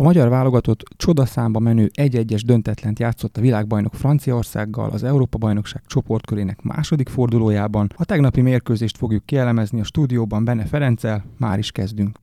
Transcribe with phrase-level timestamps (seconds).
[0.00, 7.08] A magyar válogatott csodaszámba menő egy-egyes döntetlent játszott a világbajnok Franciaországgal az Európa-bajnokság csoportkörének második
[7.08, 7.88] fordulójában.
[7.96, 12.18] A tegnapi mérkőzést fogjuk kielemezni a stúdióban Benne Ferenccel, már is kezdünk.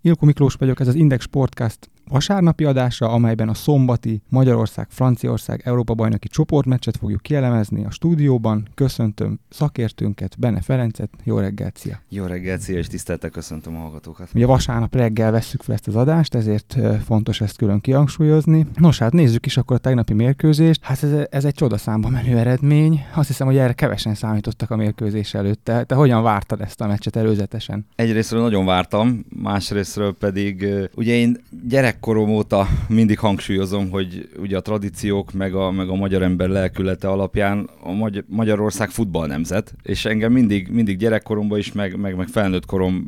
[0.00, 6.96] Ilko Miklós vagyok, ez az Index Sportcast vasárnapi adása, amelyben a szombati Magyarország-Franciaország Európa-bajnoki csoportmeccset
[6.96, 8.68] fogjuk kielemezni a stúdióban.
[8.74, 11.10] Köszöntöm szakértőnket, Benne Ferencet.
[11.24, 12.00] Jó reggelt, szia!
[12.08, 14.28] Jó reggelt, szia, és tiszteltek köszöntöm a hallgatókat.
[14.34, 18.66] Ugye vasárnap reggel vesszük fel ezt az adást, ezért fontos ezt külön kihangsúlyozni.
[18.74, 20.84] Nos, hát nézzük is akkor a tegnapi mérkőzést.
[20.84, 23.04] Hát ez, ez egy csodaszámba menő eredmény.
[23.14, 25.64] Azt hiszem, hogy erre kevesen számítottak a mérkőzés előtt.
[25.64, 27.86] Te, te hogyan vártad ezt a meccset előzetesen?
[27.94, 31.36] Egyrésztről nagyon vártam, másrésztről pedig ugye én
[31.68, 36.48] gyerek gyerekkorom óta mindig hangsúlyozom, hogy ugye a tradíciók meg a, meg a magyar ember
[36.48, 42.16] lelkülete alapján a Magy- Magyarország futball nemzet, és engem mindig, mindig gyerekkoromban is, meg, meg,
[42.16, 43.06] meg felnőtt korom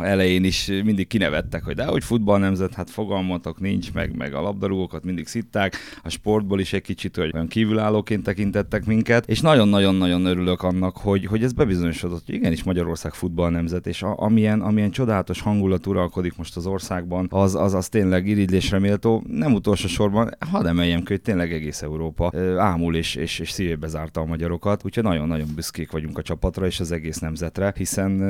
[0.00, 4.40] elején is mindig kinevettek, hogy de hogy futball nemzet, hát fogalmatok nincs, meg, meg a
[4.40, 10.24] labdarúgókat mindig szitták, a sportból is egy kicsit hogy olyan kívülállóként tekintettek minket, és nagyon-nagyon-nagyon
[10.24, 14.90] örülök annak, hogy, hogy ez bebizonyosodott, hogy igenis Magyarország futball nemzet, és a, amilyen, amilyen
[14.90, 19.88] csodálatos hangulat uralkodik most az országban, az, az, az tényleg tényleg irigylésre méltó, nem utolsó
[19.88, 24.24] sorban, hadd emeljem ki, hogy tényleg egész Európa ámul és, és, és szívébe zárta a
[24.24, 28.22] magyarokat, úgyhogy nagyon-nagyon büszkék vagyunk a csapatra és az egész nemzetre, hiszen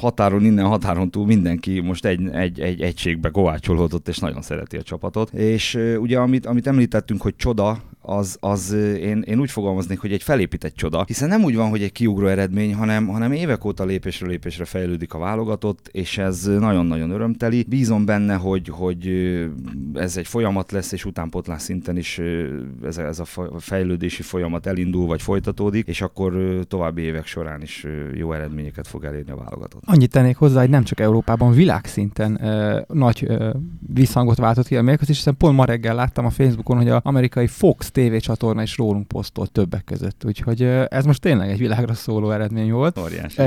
[0.00, 4.82] határon innen, határon túl mindenki most egy, egy, egy egységbe kovácsolódott és nagyon szereti a
[4.82, 5.32] csapatot.
[5.32, 10.22] És ugye amit, amit említettünk, hogy csoda, az, az én, én úgy fogalmaznék, hogy egy
[10.22, 14.28] felépített csoda, hiszen nem úgy van, hogy egy kiugró eredmény, hanem, hanem évek óta lépésről
[14.28, 17.64] lépésre fejlődik a válogatott, és ez nagyon-nagyon örömteli.
[17.68, 19.08] Bízom benne, hogy, hogy
[19.94, 22.20] ez egy folyamat lesz, és utánpotlás szinten is
[22.84, 23.24] ez, ez a
[23.58, 26.32] fejlődési folyamat elindul, vagy folytatódik, és akkor
[26.68, 29.82] további évek során is jó eredményeket fog elérni a válogatott.
[29.86, 33.50] Annyit tennék hozzá, hogy nem csak Európában, világszinten ö, nagy ö,
[33.92, 37.46] visszhangot váltott ki a mérkőzés, hiszen pont ma reggel láttam a Facebookon, hogy az amerikai
[37.46, 40.24] Fox tévécsatorna is rólunk posztolt többek között.
[40.24, 42.98] Úgyhogy ez most tényleg egy világra szóló eredmény volt.
[42.98, 43.40] Óriási.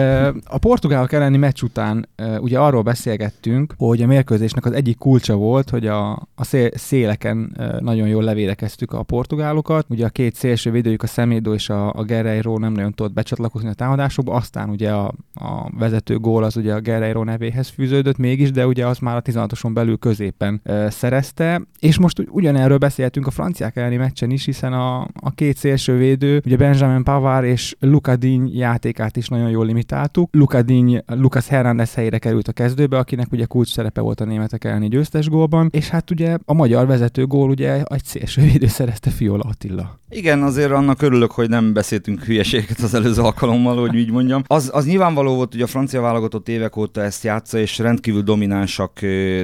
[0.43, 5.69] A portugálok elleni meccs után ugye arról beszélgettünk, hogy a mérkőzésnek az egyik kulcsa volt,
[5.69, 9.85] hogy a, a szél, széleken nagyon jól levédekeztük a portugálokat.
[9.89, 13.69] Ugye a két szélső védőjük, a Szemédó és a, a Guerreiro nem nagyon tudott becsatlakozni
[13.69, 18.51] a támadásokba, aztán ugye a, a vezető gól az ugye a Guerreiro nevéhez fűződött mégis,
[18.51, 23.75] de ugye az már a 16-oson belül középen szerezte, és most ugyanerről beszéltünk a franciák
[23.75, 28.57] elleni meccsen is, is, hiszen a, a két szélsővédő, ugye Benjamin Pavard és Luka Díny
[28.57, 30.29] játékát is nagyon jól limitáltuk.
[30.31, 34.63] Luka Díny, Lucas Hernández helyére került a kezdőbe, akinek ugye kulcs szerepe volt a németek
[34.63, 39.43] elleni győztes gólban, és hát ugye a magyar vezető gól ugye egy szélsővédő szerezte Fiola
[39.43, 40.00] Attila.
[40.13, 44.43] Igen, azért annak örülök, hogy nem beszéltünk hülyeséget az előző alkalommal, hogy így mondjam.
[44.47, 48.99] Az, az nyilvánvaló volt, hogy a francia válogatott évek óta ezt játsza, és rendkívül dominánsak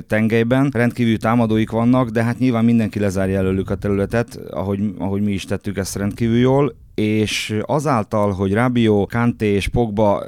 [0.07, 5.31] tengelyben, rendkívül támadóik vannak, de hát nyilván mindenki lezárja előlük a területet, ahogy ahogy mi
[5.31, 10.24] is tettük ezt rendkívül jól, és azáltal, hogy Rabio, Kanté és Pogba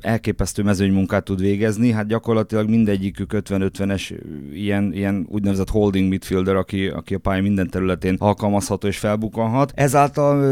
[0.00, 4.20] elképesztő mezőnymunkát tud végezni, hát gyakorlatilag mindegyikük 50-50-es
[4.52, 9.72] ilyen, ilyen úgynevezett holding midfielder, aki, aki a pálya minden területén alkalmazható és felbukanhat.
[9.74, 10.44] Ezáltal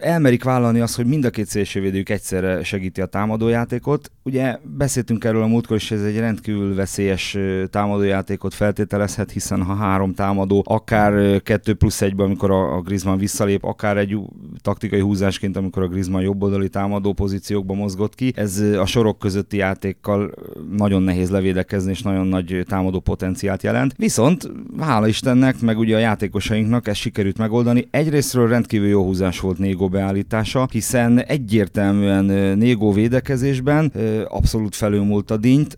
[0.00, 4.10] elmerik vállalni azt, hogy mind a két szélsővédők egyszerre segíti a támadójátékot.
[4.22, 7.38] Ugye beszéltünk erről a múltkor, és ez egy rendkívül veszélyes
[7.70, 13.96] támadójátékot feltételezhet, hiszen ha három támadó, akár kettő plusz egyben, amikor a, Griezmann visszalép, akár
[13.96, 14.18] egy
[14.60, 18.32] taktik taktikai húzásként, amikor a Griezmann jobboldali támadó pozíciókba mozgott ki.
[18.36, 20.30] Ez a sorok közötti játékkal
[20.76, 23.94] nagyon nehéz levédekezni, és nagyon nagy támadó potenciált jelent.
[23.96, 27.88] Viszont hála Istennek, meg ugye a játékosainknak ez sikerült megoldani.
[27.90, 33.92] Egyrésztről rendkívül jó húzás volt Négó beállítása, hiszen egyértelműen Négó védekezésben
[34.28, 35.76] abszolút felülmúlt a dint,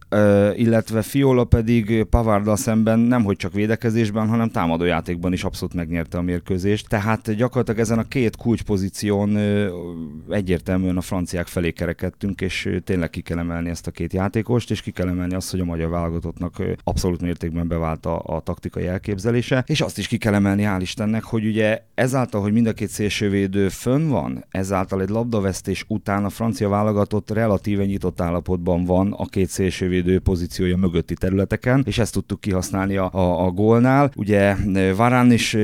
[0.57, 6.23] illetve Fiola pedig Pavarda szemben nem hogy csak védekezésben, hanem támadójátékban is abszolút megnyerte a
[6.23, 6.89] mérkőzést.
[6.89, 13.21] Tehát gyakorlatilag ezen a két kulcspozíció pozíción egyértelműen a franciák felé kerekedtünk, és tényleg ki
[13.21, 16.63] kell emelni ezt a két játékost, és ki kell emelni azt, hogy a magyar válogatottnak
[16.85, 21.25] abszolút mértékben bevált a, a taktikai elképzelése, és azt is ki kell emelni, hál' Istennek,
[21.25, 26.31] hogy ugye ezáltal, hogy mind a két szélsővédő fönn van, ezáltal egy labdavesztés után a
[26.31, 32.41] francia válogatott relatíve nyitott állapotban van a két szélsővédő pozíciója mögötti területeken, és ezt tudtuk
[32.41, 34.11] kihasználni a, a, a gólnál.
[34.17, 34.57] Ugye
[34.97, 35.57] Varán is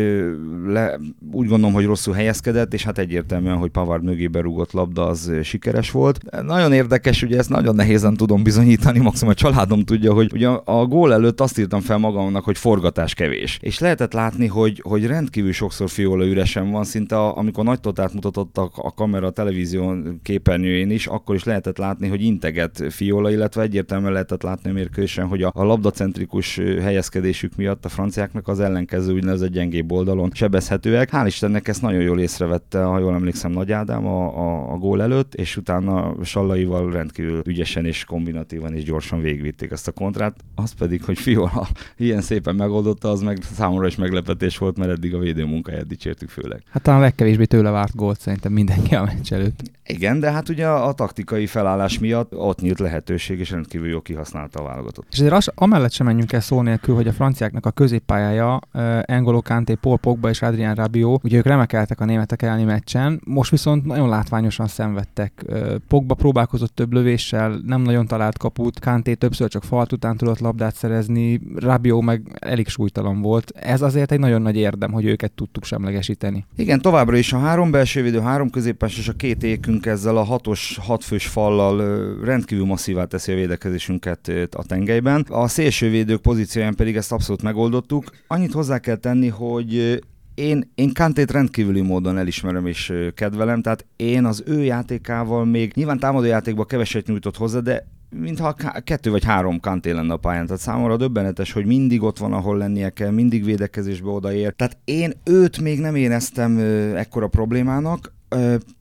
[0.67, 0.99] le,
[1.33, 5.33] úgy gondolom, hogy rosszul helyezkedett, és hát egyértelmű egyértelműen, hogy Pavard mögébe rúgott labda az
[5.43, 6.43] sikeres volt.
[6.43, 10.87] Nagyon érdekes, ugye ezt nagyon nehézen tudom bizonyítani, maximum a családom tudja, hogy ugye a
[10.87, 13.59] gól előtt azt írtam fel magamnak, hogy forgatás kevés.
[13.63, 18.13] És lehetett látni, hogy, hogy rendkívül sokszor Fiola üresen van, szinte a, amikor nagy totát
[18.13, 23.63] mutatott a, kamera a televízió képernyőjén is, akkor is lehetett látni, hogy integet Fiola, illetve
[23.63, 29.13] egyértelműen lehetett látni a mérkőzésen, hogy a, a labdacentrikus helyezkedésük miatt a franciáknak az ellenkező
[29.13, 31.09] úgynevezett gyengébb oldalon sebezhetőek.
[31.13, 35.03] Hál' Istennek ezt nagyon jól észrevette, ha jól emlékszem, Nagy Ádám a, a, a gól
[35.03, 40.37] előtt, és utána Sallaival rendkívül ügyesen és kombinatívan és gyorsan végvitték ezt a kontrát.
[40.55, 45.15] Az pedig, hogy Fiola ilyen szépen megoldotta, az meg számomra is meglepetés volt, mert eddig
[45.15, 46.63] a védő munkáját dicsértük főleg.
[46.71, 49.63] Hát talán legkevésbé tőle várt gólt szerintem mindenki a meccs előtt.
[49.91, 54.61] Igen, de hát ugye a, taktikai felállás miatt ott nyílt lehetőség, és rendkívül jól kihasználta
[54.61, 55.07] a válogatott.
[55.11, 58.99] És azért az, amellett sem menjünk el szó nélkül, hogy a franciáknak a középpályája uh,
[59.03, 63.51] Engolo Kanté, Paul Pogba és Adrian Rabiot, ugye ők remekeltek a németek elleni meccsen, most
[63.51, 65.45] viszont nagyon látványosan szenvedtek.
[65.49, 70.39] Uh, Pogba próbálkozott több lövéssel, nem nagyon talált kaput, Kanté többször csak falt után tudott
[70.39, 73.53] labdát szerezni, Rabiot meg elég súlytalan volt.
[73.57, 76.45] Ez azért egy nagyon nagy érdem, hogy őket tudtuk semlegesíteni.
[76.57, 80.23] Igen, továbbra is a három belső védő, három középpes és a két ékünk ezzel a
[80.23, 81.79] hatos, hatfős fallal
[82.25, 85.27] rendkívül masszívá teszi a védekezésünket a tengelyben.
[85.29, 88.05] A szélsővédők pozícióján pedig ezt abszolút megoldottuk.
[88.27, 90.01] Annyit hozzá kell tenni, hogy
[90.35, 95.99] én, én Kantét rendkívüli módon elismerem és kedvelem, tehát én az ő játékával még nyilván
[95.99, 97.87] támadó játékban keveset nyújtott hozzá, de
[98.17, 98.55] mintha
[98.85, 100.47] kettő vagy három kanté lenne a pályán.
[100.47, 104.53] Tehát számomra döbbenetes, hogy mindig ott van, ahol lennie kell, mindig védekezésbe odaér.
[104.53, 106.59] Tehát én őt még nem éreztem
[106.97, 108.13] ekkora problémának.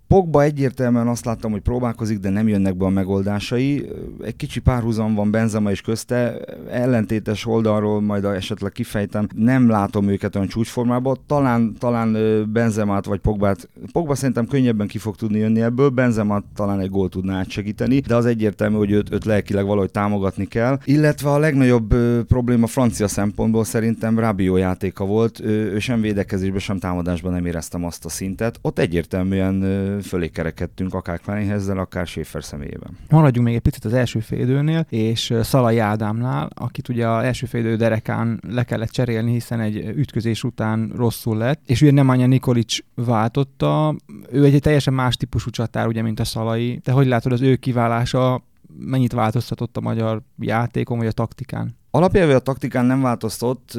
[0.10, 3.90] Pogba egyértelműen azt láttam, hogy próbálkozik, de nem jönnek be a megoldásai.
[4.24, 6.40] Egy kicsi párhuzam van Benzema is közte,
[6.70, 11.18] ellentétes oldalról majd esetleg kifejtem, nem látom őket olyan csúcsformában.
[11.26, 12.18] Talán, talán
[12.54, 17.10] Benzemát vagy Pogbát, Pogba szerintem könnyebben ki fog tudni jönni ebből, Benzemát talán egy gól
[17.10, 20.80] tudná átsegíteni, de az egyértelmű, hogy őt, őt lelkileg valahogy támogatni kell.
[20.86, 21.96] Illetve a legnagyobb
[22.28, 27.86] probléma francia szempontból szerintem Rabiot játéka volt, ő, ő sem védekezésben, sem támadásban nem éreztem
[27.86, 28.60] azt a szintet.
[28.62, 32.98] Ott egyértelműen fölé kerekedtünk, akár Kleinhezzel, akár Schaefer személyében.
[33.10, 37.76] Maradjunk még egy picit az első félidőnél, és Szalai Ádámnál, akit ugye az első félidő
[37.76, 43.96] derekán le kellett cserélni, hiszen egy ütközés után rosszul lett, és ugye Nemanja Nikolic váltotta,
[44.32, 46.80] ő egy teljesen más típusú csatár, ugye, mint a Szalai.
[46.84, 48.44] De hogy látod, az ő kiválása
[48.80, 51.79] mennyit változtatott a magyar játékon, vagy a taktikán?
[51.92, 53.72] Alapjelve a taktikán nem változtott,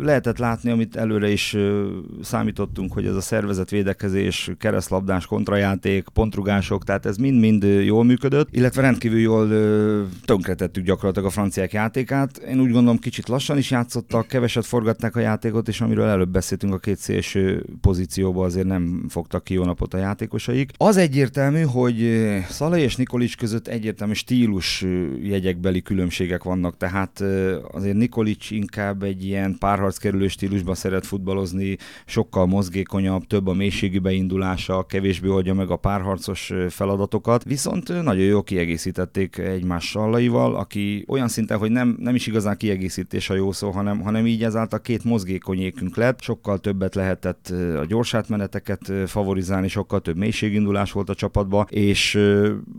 [0.00, 1.56] lehetett látni, amit előre is
[2.22, 8.82] számítottunk, hogy ez a szervezet védekezés, keresztlabdás, kontrajáték, pontrugások, tehát ez mind-mind jól működött, illetve
[8.82, 9.48] rendkívül jól
[10.24, 12.36] tönkretettük gyakorlatilag a franciák játékát.
[12.38, 16.74] Én úgy gondolom, kicsit lassan is játszottak, keveset forgatták a játékot, és amiről előbb beszéltünk
[16.74, 20.70] a két szélső pozícióba azért nem fogtak ki jó napot a játékosaik.
[20.76, 24.84] Az egyértelmű, hogy Szalai és Nikolics között egyértelmű stílus
[25.22, 27.24] jegyekbeli különbségek vannak, tehát
[27.72, 34.86] azért Nikolic inkább egy ilyen párharckerülő stílusban szeret futballozni, sokkal mozgékonyabb, több a mélységi beindulása,
[34.88, 41.58] kevésbé oldja meg a párharcos feladatokat, viszont nagyon jól kiegészítették egymás sallaival, aki olyan szinten,
[41.58, 45.96] hogy nem, nem is igazán kiegészítés a jó szó, hanem, hanem így ezáltal két mozgékonyékünk
[45.96, 47.48] lett, sokkal többet lehetett
[47.80, 52.18] a gyorsátmeneteket favorizálni, sokkal több mélységindulás volt a csapatba, és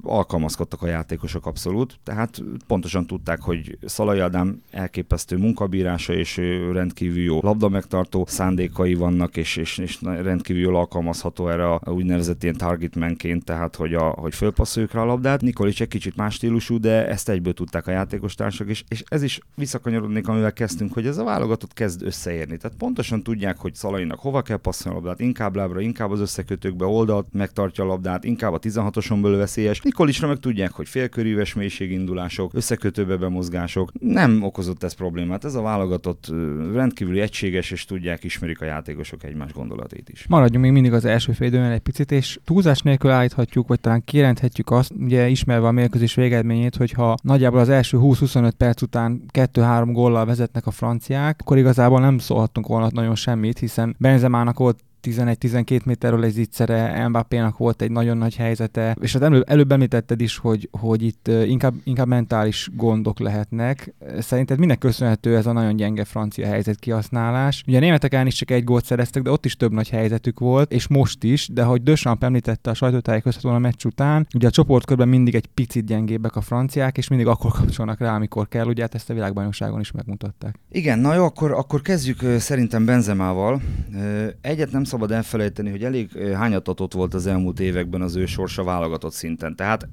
[0.03, 6.37] alkalmazkodtak a játékosok abszolút, tehát pontosan tudták, hogy Szalai Ádám elképesztő munkabírása, és
[6.71, 12.43] rendkívül jó labda megtartó szándékai vannak, és, és, és rendkívül jól alkalmazható erre a úgynevezett
[12.43, 15.41] ilyen targetmanként, tehát hogy, a, hogy fölpasszoljuk rá a labdát.
[15.41, 19.39] Nikolic egy kicsit más stílusú, de ezt egyből tudták a játékos társak, és, ez is
[19.55, 22.57] visszakanyarodnék, amivel kezdtünk, hogy ez a válogatott kezd összeérni.
[22.57, 26.85] Tehát pontosan tudják, hogy Szalainak hova kell passzolni a labdát, inkább lábra, inkább az összekötőkbe
[26.85, 29.81] oldalt, megtartja a labdát, inkább a 16-oson belül veszélyes.
[29.81, 33.91] Nikolicra meg tudják, hogy félkörűves mélységindulások, összekötőbe bemozgások.
[33.99, 35.45] Nem okozott ez problémát.
[35.45, 36.31] Ez a válogatott
[36.73, 40.25] rendkívüli egységes, és tudják, ismerik a játékosok egymás gondolatait is.
[40.27, 44.71] Maradjunk még mindig az első félidőnél egy picit, és túlzás nélkül állíthatjuk, vagy talán kijelenthetjük
[44.71, 50.25] azt, ugye ismerve a mérkőzés végeredményét, hogyha nagyjából az első 20-25 perc után 2-3 góllal
[50.25, 56.23] vezetnek a franciák, akkor igazából nem szólhattunk volna nagyon semmit, hiszen Benzemának volt 11-12 méterről
[56.23, 60.69] egy zicsere, Mbappé-nak volt egy nagyon nagy helyzete, és az előbb, előbb említetted is, hogy,
[60.71, 63.93] hogy itt inkább, inkább mentális gondok lehetnek.
[64.19, 67.63] Szerinted minek köszönhető ez a nagyon gyenge francia helyzet kihasználás?
[67.67, 70.71] Ugye a németek is csak egy gólt szereztek, de ott is több nagy helyzetük volt,
[70.71, 75.07] és most is, de hogy Dösamp említette a sajtótájékoztatón a meccs után, ugye a csoportkörben
[75.07, 78.95] mindig egy picit gyengébbek a franciák, és mindig akkor kapcsolnak rá, amikor kell, ugye hát
[78.95, 80.59] ezt a világbajnokságon is megmutatták.
[80.71, 83.61] Igen, na jó, akkor, akkor kezdjük szerintem Benzemával.
[84.41, 89.13] Egyet nem szabad elfelejteni, hogy elég hányatatott volt az elmúlt években az ő sorsa válogatott
[89.13, 89.55] szinten.
[89.55, 89.87] Tehát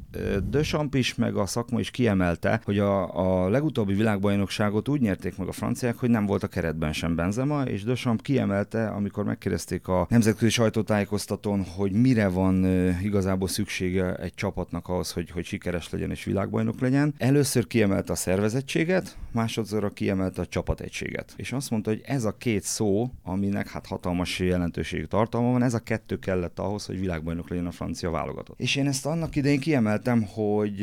[0.51, 5.49] Deschamps is, meg a szakma is kiemelte, hogy a, a legutóbbi világbajnokságot úgy nyerték meg
[5.49, 10.07] a franciák, hogy nem volt a keretben sem Benzema, és Deschamps kiemelte, amikor megkérdezték a
[10.11, 12.65] nemzetközi sajtótájékoztatón, hogy mire van
[13.03, 17.15] igazából szüksége egy csapatnak ahhoz, hogy, hogy sikeres legyen és világbajnok legyen.
[17.19, 21.33] Először kiemelte a szervezettséget, másodszorra kiemelte a csapategységet.
[21.37, 25.75] És azt mondta, hogy ez a két szó, aminek hát hatalmas jelentőség tartalma van, ez
[25.75, 28.61] a kettő kellett ahhoz, hogy világbajnok legyen a francia válogatott.
[28.61, 30.81] És én ezt annak idején kiemeltem, hogy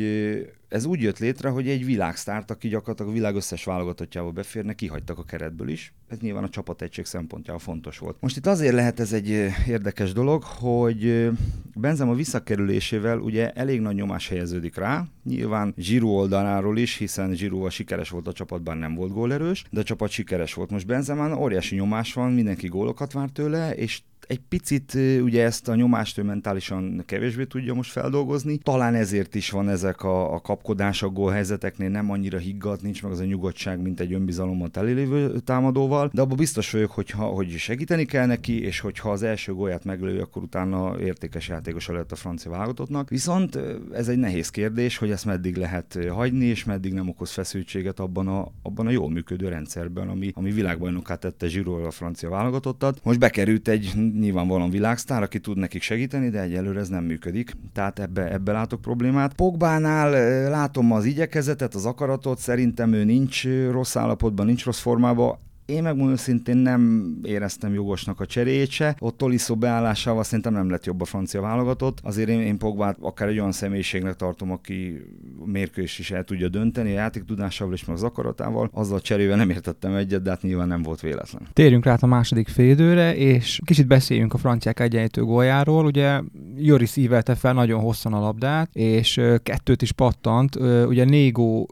[0.68, 5.18] ez úgy jött létre, hogy egy világsztárt, aki gyakorlatilag a világ összes válogatottjába beférne, kihagytak
[5.18, 5.92] a keretből is.
[6.08, 8.16] Ez nyilván a csapategység szempontjából fontos volt.
[8.20, 9.28] Most itt azért lehet ez egy
[9.66, 11.30] érdekes dolog, hogy
[11.74, 18.10] Benzema visszakerülésével ugye elég nagy nyomás helyeződik rá, nyilván Giroud oldaláról is, hiszen Giroud sikeres
[18.10, 20.70] volt a csapatban, nem volt gólerős, de a csapat sikeres volt.
[20.70, 25.74] Most Benzemán óriási nyomás van, mindenki gólokat vár tőle, és egy picit ugye ezt a
[25.74, 28.58] nyomást ő mentálisan kevésbé tudja most feldolgozni.
[28.58, 33.20] Talán ezért is van ezek a, a kapkodások gólhelyzeteknél nem annyira higgadt, nincs meg az
[33.20, 38.04] a nyugodtság, mint egy önbizalommal telélévő támadóval, de abban biztos vagyok, hogy, ha, hogy segíteni
[38.04, 42.50] kell neki, és hogyha az első gólját meglője, akkor utána értékes játékos lett a francia
[42.50, 43.08] válogatottnak.
[43.08, 43.58] Viszont
[43.92, 48.28] ez egy nehéz kérdés, hogy ezt meddig lehet hagyni, és meddig nem okoz feszültséget abban
[48.28, 53.00] a, abban a jól működő rendszerben, ami, ami világbajnokká tette Zsiró a francia válogatottat.
[53.02, 57.52] Most bekerült egy nyilvánvalóan világsztár, aki tud nekik segíteni, de egyelőre ez nem működik.
[57.72, 59.34] Tehát ebbe, ebbe látok problémát.
[59.34, 60.14] Pogbánál
[60.48, 65.38] látom az igyekezetet, az akaratot, szerintem ő nincs rossz állapotban, nincs rossz formában.
[65.68, 68.96] Én megmondom szintén nem éreztem jogosnak a cseréjét se.
[68.98, 71.98] Ott Tolisso beállásával szerintem nem lett jobb a francia válogatott.
[72.02, 75.00] Azért én, én Pogbát akár egy olyan személyiségnek tartom, aki
[75.44, 78.70] mérkős is el tudja dönteni, a játék tudásával és meg az akaratával.
[78.72, 81.42] Azzal a cserével nem értettem egyet, de hát nyilván nem volt véletlen.
[81.52, 85.84] Térjünk rá a második félidőre, és kicsit beszéljünk a franciák egyenlítő góljáról.
[85.84, 86.20] Ugye
[86.56, 90.56] Joris ívelte fel nagyon hosszan a labdát, és kettőt is pattant.
[90.86, 91.68] Ugye Négó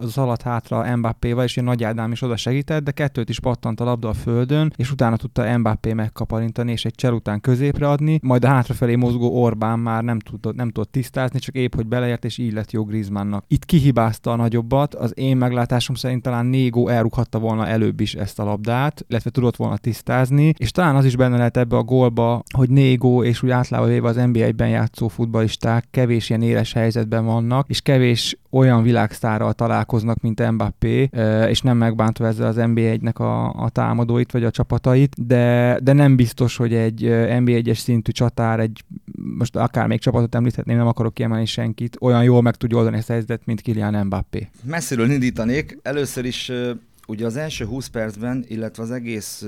[0.00, 4.08] szaladt hátra Mbappéval, és Nagy Ádám is oda segített, de kettőt is pattant a labda
[4.08, 8.48] a földön, és utána tudta Mbappé megkaparintani, és egy csel után középre adni, majd a
[8.48, 12.52] hátrafelé mozgó Orbán már nem tudott, nem tudott tisztázni, csak épp, hogy beleért, és így
[12.52, 13.44] lett jó Griezmannnak.
[13.48, 18.38] Itt kihibázta a nagyobbat, az én meglátásom szerint talán Négó elrughatta volna előbb is ezt
[18.38, 22.42] a labdát, illetve tudott volna tisztázni, és talán az is benne lehet ebbe a gólba,
[22.56, 27.68] hogy Négó és úgy általában véve az NBA-ben játszó futballisták kevés ilyen éles helyzetben vannak,
[27.68, 31.10] és kevés olyan világsztárral találkoznak, mint Mbappé,
[31.48, 36.16] és nem megbántva ezzel az NBA-nek a, a támadóit vagy a csapatait, de, de nem
[36.16, 37.00] biztos, hogy egy
[37.40, 38.84] NBA-es szintű csatár, egy
[39.38, 43.08] most akár még csapatot említhetném, nem akarok kiemelni senkit, olyan jól meg tudja oldani ezt
[43.08, 44.48] a helyzetet, mint Kylian Mbappé.
[44.64, 45.78] Messziről indítanék.
[45.82, 46.52] Először is
[47.06, 49.44] ugye az első 20 percben, illetve az egész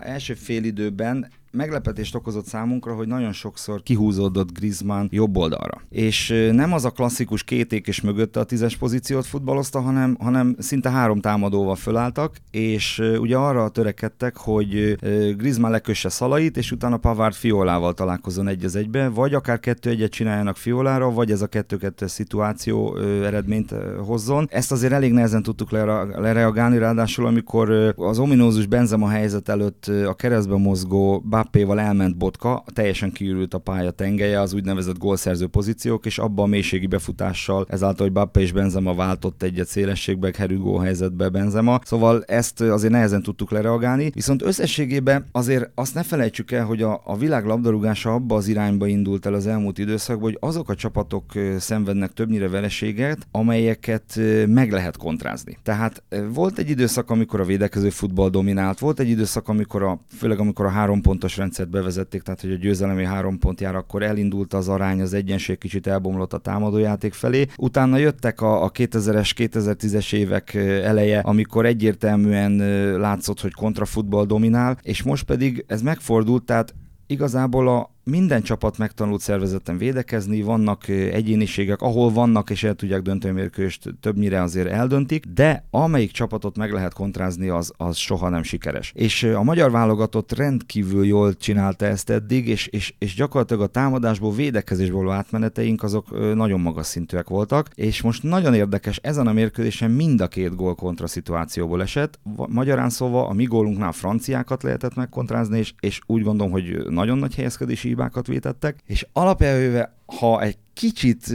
[0.00, 5.80] első félidőben meglepetést okozott számunkra, hogy nagyon sokszor kihúzódott Griezmann jobb oldalra.
[5.88, 10.90] És nem az a klasszikus két és mögötte a tízes pozíciót futballozta, hanem, hanem szinte
[10.90, 14.98] három támadóval fölálltak, és ugye arra törekedtek, hogy
[15.36, 20.10] Griezmann lekösse szalait, és utána Pavard Fiolával találkozzon egy az egybe, vagy akár kettő egyet
[20.10, 23.74] csináljanak Fiolára, vagy ez a kettő-kettő szituáció eredményt
[24.06, 24.46] hozzon.
[24.50, 30.56] Ezt azért elég nehezen tudtuk lereagálni, ráadásul amikor az ominózus Benzema helyzet előtt a keresztbe
[30.56, 36.44] mozgó Mbappéval elment Botka, teljesen kiürült a pálya tengelye, az úgynevezett gólszerző pozíciók, és abban
[36.44, 41.80] a mélységi befutással, ezáltal, hogy Mbappé és Benzema váltott egyet szélességbe, herügó helyzetbe Benzema.
[41.84, 47.00] Szóval ezt azért nehezen tudtuk lereagálni, viszont összességében azért azt ne felejtsük el, hogy a,
[47.04, 51.24] a világ labdarúgása abba az irányba indult el az elmúlt időszakban, hogy azok a csapatok
[51.58, 55.58] szenvednek többnyire vereséget, amelyeket meg lehet kontrázni.
[55.62, 56.02] Tehát
[56.32, 60.66] volt egy időszak, amikor a védekező futball dominált, volt egy időszak, amikor a, főleg amikor
[60.66, 64.54] a három pontos pontos rendszert bevezették, tehát hogy a győzelemi három pont jár, akkor elindult
[64.54, 67.46] az arány, az egyenség kicsit elbomlott a támadójáték felé.
[67.56, 72.56] Utána jöttek a, a 2000-es, 2010-es évek eleje, amikor egyértelműen
[72.98, 76.74] látszott, hogy kontrafutball dominál, és most pedig ez megfordult, tehát
[77.06, 83.34] igazából a, minden csapat megtanult szervezetten védekezni, vannak egyéniségek, ahol vannak és el tudják dönteni
[83.34, 88.92] mérkőst, többnyire azért eldöntik, de amelyik csapatot meg lehet kontrázni, az, az soha nem sikeres.
[88.94, 94.32] És a magyar válogatott rendkívül jól csinálta ezt eddig, és, és, és gyakorlatilag a támadásból,
[94.32, 100.20] védekezésból átmeneteink azok nagyon magas szintűek voltak, és most nagyon érdekes, ezen a mérkőzésen mind
[100.20, 102.18] a két gól kontra szituációból esett.
[102.48, 107.34] Magyarán szóval a mi gólunknál franciákat lehetett megkontrázni, és, és úgy gondolom, hogy nagyon nagy
[107.34, 111.34] helyezkedési hibákat vétettek, és alapjelőve ha egy kicsit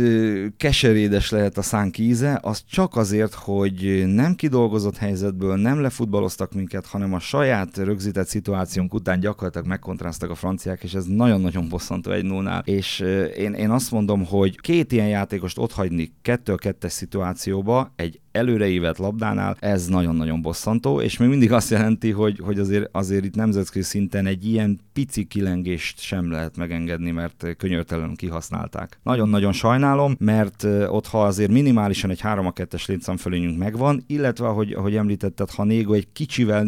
[0.58, 6.86] keserédes lehet a szánk íze, az csak azért, hogy nem kidolgozott helyzetből nem lefutballoztak minket,
[6.86, 12.24] hanem a saját rögzített szituációnk után gyakorlatilag megkontráztak a franciák, és ez nagyon-nagyon bosszantó egy
[12.24, 13.00] 0 És
[13.38, 18.98] én, én azt mondom, hogy két ilyen játékost otthagyni kettő a kettes szituációba egy előreívett
[18.98, 23.86] labdánál, ez nagyon-nagyon bosszantó, és még mindig azt jelenti, hogy, hogy azért, azért itt nemzetközi
[23.86, 28.16] szinten egy ilyen pici kilengést sem lehet megengedni, mert könyörtelenül
[28.64, 29.00] kihasználták.
[29.04, 34.72] Nagyon-nagyon sajnálom, mert ott ha azért minimálisan egy 3 2 es létszámfölényünk megvan, illetve ahogy,
[34.72, 36.68] ahogy említetted, ha Négo egy kicsivel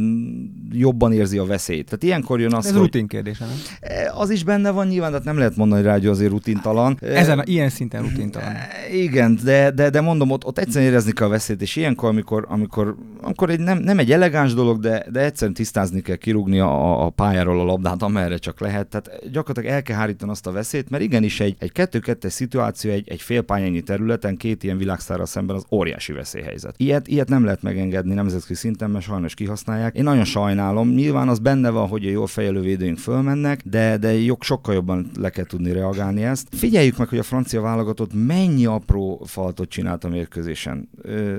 [0.71, 1.85] jobban érzi a veszélyt.
[1.85, 2.81] Tehát ilyenkor jön az, Ez hogy...
[2.81, 3.49] rutin kérdés, nem?
[3.79, 6.97] E, az is benne van nyilván, tehát nem lehet mondani rá, hogy azért rutintalan.
[7.01, 8.53] E, Ezen, ilyen szinten rutintalan.
[8.91, 12.45] Igen, de, de, de mondom, ott, ott egyszerűen érezni kell a veszélyt, és ilyenkor, amikor,
[12.49, 17.05] amikor, amikor egy nem, nem egy elegáns dolog, de, de egyszerűen tisztázni kell, kirúgni a,
[17.05, 18.87] a pályáról a labdát, amerre csak lehet.
[18.87, 23.09] Tehát gyakorlatilag el kell hárítani azt a veszélyt, mert igenis egy, egy kettő-kettes szituáció egy,
[23.09, 26.75] egy félpályányi területen két ilyen világszárral szemben az óriási veszélyhelyzet.
[26.77, 29.95] Ilyet, ilyet nem lehet megengedni nemzetközi szinten, mert sajnos kihasználják.
[29.95, 30.89] Én nagyon sajnálom.
[30.89, 35.09] Nyilván az benne van, hogy a jól fejelő védőink fölmennek, de, de jog, sokkal jobban
[35.19, 36.47] le kell tudni reagálni ezt.
[36.51, 40.89] Figyeljük meg, hogy a francia válogatott mennyi apró faltot csinált a mérkőzésen.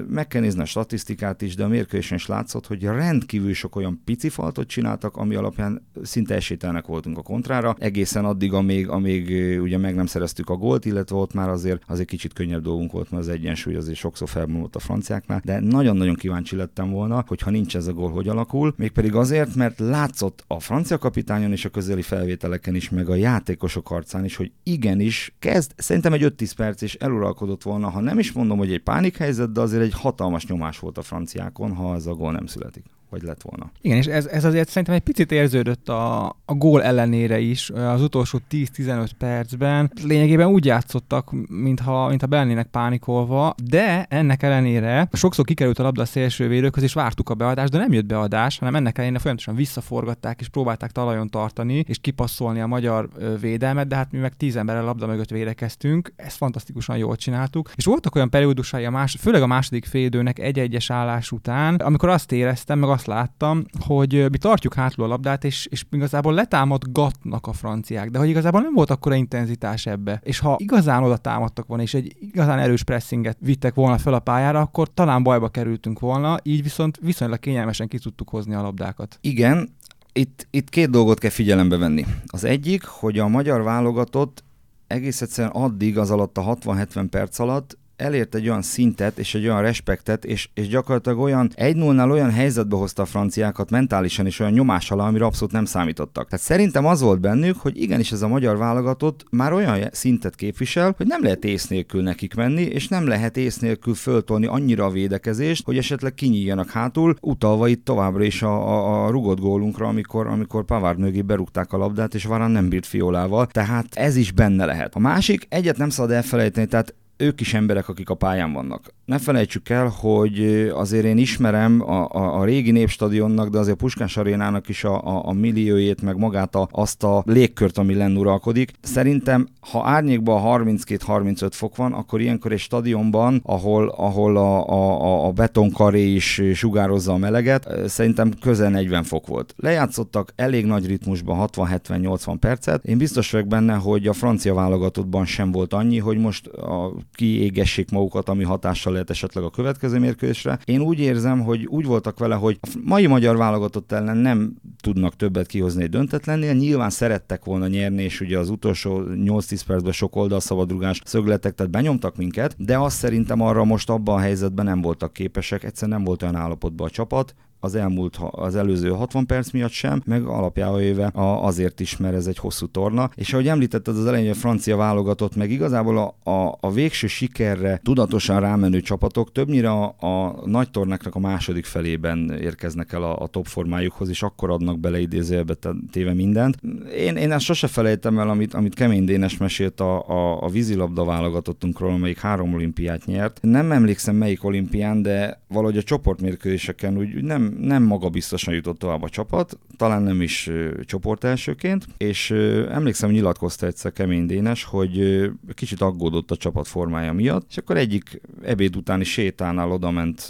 [0.09, 4.03] Meg kell nézni a statisztikát is, de a mérkőzésen is látszott, hogy rendkívül sok olyan
[4.05, 9.79] pici faltot csináltak, ami alapján szinte esélytelnek voltunk a kontrára, egészen addig, amíg, amíg ugye
[9.79, 13.23] meg nem szereztük a gólt, illetve ott már azért, azért kicsit könnyebb dolgunk volt, mert
[13.23, 17.77] az egyensúly azért sokszor felmúlott a franciáknál, de nagyon-nagyon kíváncsi lettem volna, hogy ha nincs
[17.77, 22.03] ez a gól, hogy alakul, mégpedig azért, mert látszott a francia kapitányon és a közeli
[22.03, 26.95] felvételeken is, meg a játékosok arcán is, hogy igenis kezd, szerintem egy 5-10 perc is
[26.95, 30.99] eluralkodott volna, ha nem is mondom, hogy egy pánikhelyzet, de azért egy hatalmas nyomás volt
[30.99, 33.71] a franciákon, ha ez a gól nem születik vagy lett volna.
[33.81, 38.03] Igen, és ez, ez azért szerintem egy picit érződött a, a gól ellenére is az
[38.03, 39.93] utolsó 10-15 percben.
[40.03, 46.03] Lényegében úgy játszottak, mintha, mintha be lennének pánikolva, de ennek ellenére sokszor kikerült a labda
[46.03, 49.55] a szélső védőköz, és vártuk a beadást, de nem jött beadás, hanem ennek ellenére folyamatosan
[49.55, 53.09] visszaforgatták, és próbálták talajon tartani, és kipasszolni a magyar
[53.41, 57.71] védelmet, de hát mi meg tíz emberrel labda mögött védekeztünk, ezt fantasztikusan jól csináltuk.
[57.75, 62.33] És voltak olyan periódusai, a más, főleg a második félidőnek egy-egyes állás után, amikor azt
[62.33, 67.53] éreztem, meg azt láttam, hogy mi tartjuk hátul a labdát, és, és igazából letámadgatnak a
[67.53, 70.21] franciák, de hogy igazából nem volt akkora intenzitás ebbe.
[70.23, 74.19] És ha igazán oda támadtak volna, és egy igazán erős pressinget vittek volna fel a
[74.19, 79.19] pályára, akkor talán bajba kerültünk volna, így viszont viszonylag kényelmesen ki tudtuk hozni a labdákat.
[79.21, 79.75] Igen,
[80.13, 82.07] itt, itt két dolgot kell figyelembe venni.
[82.27, 84.45] Az egyik, hogy a magyar válogatott
[84.87, 89.45] egész egyszerűen addig az alatt a 60-70 perc alatt elért egy olyan szintet és egy
[89.45, 94.39] olyan respektet, és, és gyakorlatilag olyan 1 0 olyan helyzetbe hozta a franciákat mentálisan és
[94.39, 96.29] olyan nyomás alá, amire abszolút nem számítottak.
[96.29, 100.95] Tehát szerintem az volt bennük, hogy igenis ez a magyar válogatott már olyan szintet képvisel,
[100.97, 104.91] hogy nem lehet ész nélkül nekik menni, és nem lehet ész nélkül föltolni annyira a
[104.91, 110.27] védekezést, hogy esetleg kinyíljanak hátul, utalva itt továbbra is a, a, a rugott gólunkra, amikor,
[110.27, 113.47] amikor Pavard mögé berúgták a labdát, és Varán nem bírt fiolával.
[113.47, 114.95] Tehát ez is benne lehet.
[114.95, 118.95] A másik, egyet nem szabad elfelejteni, tehát ők is emberek, akik a pályán vannak.
[119.05, 123.79] Ne felejtsük el, hogy azért én ismerem a, a, a régi népstadionnak, de azért a
[123.79, 128.17] Puskás arénának is a, a, a milliójét, meg magát a, azt a légkört, ami lenn
[128.17, 128.73] uralkodik.
[128.81, 135.33] Szerintem, ha árnyékban 32-35 fok van, akkor ilyenkor egy stadionban, ahol, ahol a, a, a
[135.33, 139.55] betonkaré is sugározza a meleget, szerintem közel 40 fok volt.
[139.57, 142.85] Lejátszottak elég nagy ritmusban 60-70-80 percet.
[142.85, 147.91] Én biztos vagyok benne, hogy a francia válogatottban sem volt annyi, hogy most a kiégessék
[147.91, 150.59] magukat, ami hatással lehet esetleg a következő mérkőzésre.
[150.65, 155.17] Én úgy érzem, hogy úgy voltak vele, hogy a mai magyar válogatott ellen nem tudnak
[155.17, 156.53] többet kihozni egy döntetlennél.
[156.53, 162.17] Nyilván szerettek volna nyerni, és ugye az utolsó 8-10 percben sok oldalszabadrugás szögletek, tehát benyomtak
[162.17, 166.23] minket, de azt szerintem arra most abban a helyzetben nem voltak képesek, egyszerűen nem volt
[166.23, 167.35] olyan állapotban a csapat,
[167.67, 172.27] az elmúlt, az előző 60 perc miatt sem, meg alapjával éve azért is, mert ez
[172.27, 173.11] egy hosszú torna.
[173.15, 177.81] És ahogy említetted az elején, a francia válogatott, meg igazából a, a, a végső sikerre
[177.83, 183.27] tudatosan rámenő csapatok többnyire a, a nagy tornáknak a második felében érkeznek el a, a
[183.27, 185.55] top formájukhoz, és akkor adnak bele idézőjelbe
[185.91, 186.57] téve mindent.
[186.97, 191.05] Én, én ezt sose felejtem el, amit, amit Kemény Dénes mesélt a, a, a vízilabda
[191.05, 193.39] válogatottunkról, amelyik három olimpiát nyert.
[193.43, 199.03] Nem emlékszem melyik olimpián, de valahogy a csoportmérkőzéseken úgy nem nem maga biztosan jutott tovább
[199.03, 200.51] a csapat, talán nem is
[200.85, 202.31] csoport elsőként, és
[202.71, 208.21] emlékszem, nyilatkozta egyszer Kemény Dénes, hogy kicsit aggódott a csapat formája miatt, és akkor egyik
[208.43, 210.29] ebéd utáni sétánál oda ment,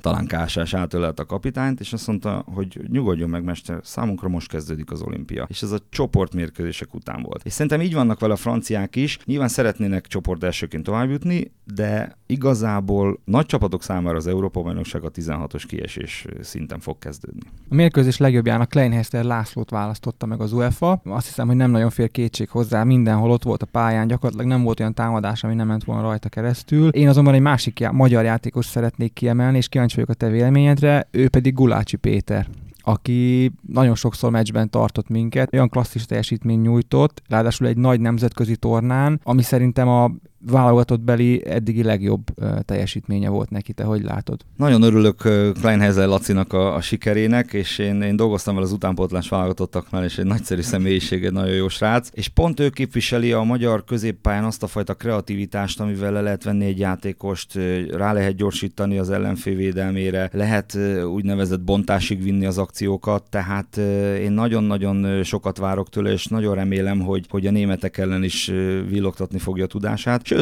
[0.00, 4.90] talán Kásás átölelt a kapitányt, és azt mondta, hogy nyugodjon meg, mester, számunkra most kezdődik
[4.90, 5.46] az olimpia.
[5.48, 7.44] És ez a csoportmérkőzések után volt.
[7.44, 12.18] És szerintem így vannak vele a franciák is, nyilván szeretnének csoport elsőként tovább jutni, de
[12.26, 17.40] igazából nagy csapatok számára az Európa-bajnokság a 16-os kiesés szinten fog kezdődni.
[17.68, 21.00] A mérkőzés legjobbjának Kleinhester Lászlót választotta meg az UEFA.
[21.04, 24.62] Azt hiszem, hogy nem nagyon fél kétség hozzá, mindenhol ott volt a pályán, gyakorlatilag nem
[24.62, 26.88] volt olyan támadás, ami nem ment volna rajta keresztül.
[26.88, 31.08] Én azonban egy másik já- magyar játékos szeretnék kiemelni, és kíváncsi vagyok a te véleményedre,
[31.10, 32.46] ő pedig Gulácsi Péter
[32.88, 39.20] aki nagyon sokszor meccsben tartott minket, olyan klasszis teljesítmény nyújtott, ráadásul egy nagy nemzetközi tornán,
[39.22, 40.10] ami szerintem a
[40.50, 42.24] válogatott beli eddigi legjobb
[42.64, 44.40] teljesítménye volt neki, te hogy látod?
[44.56, 45.16] Nagyon örülök
[45.60, 50.24] Kleinheiser Lacinak a, a sikerének, és én, én dolgoztam vele az utánpótlás válogatottaknál, és egy
[50.24, 54.66] nagyszerű személyiség, egy nagyon jó srác, és pont ő képviseli a magyar középpályán azt a
[54.66, 57.54] fajta kreativitást, amivel le lehet venni egy játékost,
[57.90, 60.78] rá lehet gyorsítani az ellenfél védelmére, lehet
[61.14, 63.76] úgynevezett bontásig vinni az akciókat, tehát
[64.22, 68.52] én nagyon-nagyon sokat várok tőle, és nagyon remélem, hogy, hogy a németek ellen is
[68.88, 70.24] villogtatni fogja a tudását.
[70.24, 70.35] Sőt,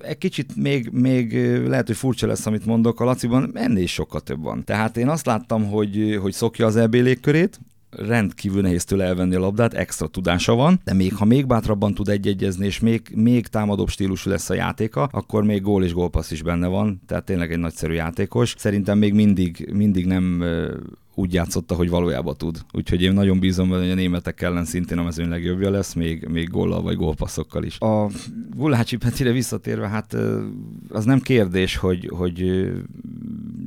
[0.00, 1.32] egy kicsit még, még
[1.66, 4.64] lehet, hogy furcsa lesz, amit mondok, a Laciban ennél is sokkal több van.
[4.64, 7.60] Tehát én azt láttam, hogy, hogy szokja az EB légkörét,
[7.96, 12.08] rendkívül nehéz tőle elvenni a labdát, extra tudása van, de még ha még bátrabban tud
[12.08, 16.42] egyegyezni, és még, még támadóbb stílusú lesz a játéka, akkor még gól és gólpassz is
[16.42, 18.54] benne van, tehát tényleg egy nagyszerű játékos.
[18.58, 20.44] Szerintem még mindig, mindig nem
[21.14, 22.58] úgy játszotta, hogy valójában tud.
[22.72, 26.26] Úgyhogy én nagyon bízom benne, hogy a németek ellen szintén a mezőny legjobbja lesz, még,
[26.26, 27.78] még góllal vagy gólpasszokkal is.
[27.80, 28.10] A
[28.56, 30.16] Gulácsi Petire visszatérve, hát
[30.88, 32.70] az nem kérdés, hogy, hogy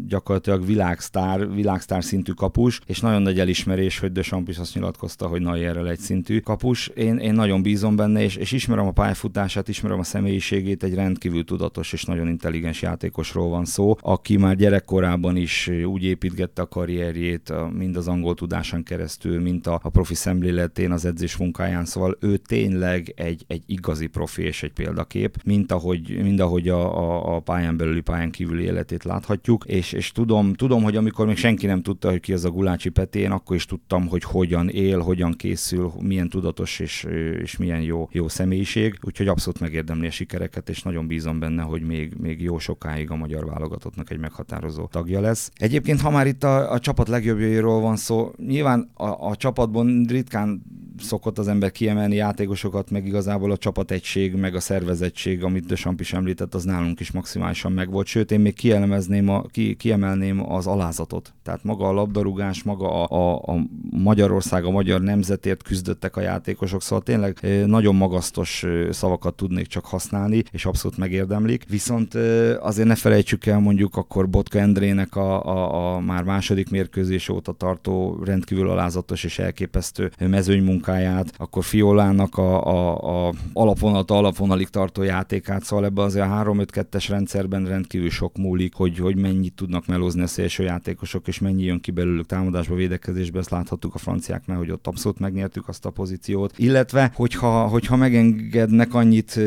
[0.08, 5.42] gyakorlatilag világsztár, világsztár szintű kapus, és nagyon nagy elismerés, hogy De Champis azt nyilatkozta, hogy
[5.42, 6.88] Nayerrel egy szintű kapus.
[6.88, 11.44] Én, én nagyon bízom benne, és, és ismerem a pályafutását, ismerem a személyiségét, egy rendkívül
[11.44, 17.54] tudatos és nagyon intelligens játékosról van szó, aki már gyerekkorában is úgy építgette a karrierjét,
[17.78, 22.38] mind az angol tudásán keresztül, mint a, a profi szemléletén, az edzés munkáján, szóval ő
[22.38, 27.40] tényleg egy, egy igazi profi és egy példakép, mint ahogy, mind ahogy a, a, a
[27.40, 31.82] pályán belüli, pályán kívüli életét láthatjuk, és, és tudom, tudom, hogy amikor még senki nem
[31.82, 35.32] tudta, hogy ki az a Gulácsi Peti, én akkor is tudtam, hogy hogyan él, hogyan
[35.32, 37.04] készül, milyen tudatos és,
[37.42, 41.82] és milyen jó, jó személyiség, úgyhogy abszolút megérdemli a sikereket, és nagyon bízom benne, hogy
[41.82, 45.52] még, még jó sokáig a magyar válogatottnak egy meghatározó tagja lesz.
[45.56, 50.62] Egyébként, ha már itt a, a csapat legjobbjairól van szó, nyilván a, a csapatban ritkán
[51.00, 56.00] szokott az ember kiemelni játékosokat, meg igazából a csapategység, meg a szervezettség, amit De Champ
[56.00, 58.08] is említett, az nálunk is maximálisan megvolt.
[58.08, 61.34] Sőt, én még kielemezném a, ki, kiemelném az alázatot.
[61.44, 66.82] Tehát maga a labdarúgás, maga a, a, a Magyarország, a magyar nemzetért küzdöttek a játékosok,
[66.82, 71.66] szóval tényleg nagyon magasztos szavakat tudnék csak használni, és abszolút megérdemlik.
[71.70, 72.14] Viszont
[72.60, 77.52] azért ne felejtsük el mondjuk akkor Botka Endrének a, a, a már második mérkőzés óta
[77.52, 85.04] tartó rendkívül alázatos és elképesztő mezőny munkáját, akkor Fiolának a, a, a alapvonalat alapvonalig tartó
[85.04, 90.22] játékát, szóval ebben azért a 3-5-2-es rendszerben rendkívül sok múlik, hogy, hogy mennyit tudnak melózni
[90.22, 94.72] a szélső játékosok, és mennyi jön ki belőlük támadásba, védekezésbe, ezt láthattuk a franciáknál, hogy
[94.72, 96.54] ott abszolút megnyertük azt a pozíciót.
[96.58, 99.40] Illetve, hogyha, hogyha megengednek annyit,